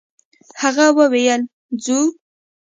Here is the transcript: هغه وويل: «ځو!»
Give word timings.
هغه 0.61 0.87
وويل: 0.97 1.41
«ځو!» 1.83 1.99